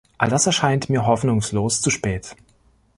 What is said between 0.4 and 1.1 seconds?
erscheint mir